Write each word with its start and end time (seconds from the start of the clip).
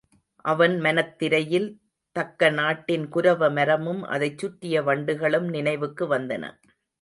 அவன் 0.45 0.79
மனத் 0.79 1.17
திரையில் 1.17 1.67
தக்கநாட்டின் 2.15 3.05
குரவ 3.07 3.51
மரமும் 3.51 4.03
அதைச் 4.07 4.37
சுற்றிய 4.37 4.81
வண்டுகளும் 4.81 5.47
நினைவுக்கு 5.49 6.07
வந்தன. 6.07 6.43